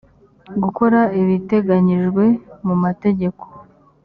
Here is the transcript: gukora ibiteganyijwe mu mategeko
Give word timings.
gukora 0.63 0.99
ibiteganyijwe 1.19 2.23
mu 2.65 2.75
mategeko 2.83 3.43